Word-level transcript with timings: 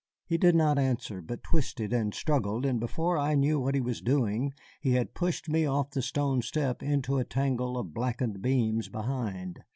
He 0.25 0.39
did 0.39 0.55
not 0.55 0.79
answer, 0.79 1.21
but 1.21 1.43
twisted 1.43 1.93
and 1.93 2.11
struggled, 2.11 2.65
and 2.65 2.79
before 2.79 3.19
I 3.19 3.35
knew 3.35 3.59
what 3.59 3.75
he 3.75 3.81
was 3.81 4.01
doing 4.01 4.51
he 4.79 4.93
had 4.93 5.13
pushed 5.13 5.47
me 5.47 5.63
off 5.67 5.91
the 5.91 6.01
stone 6.01 6.41
step 6.41 6.81
into 6.81 7.19
a 7.19 7.23
tangle 7.23 7.77
of 7.77 7.93
blackened 7.93 8.41
beams 8.41 8.89
behind. 8.89 9.59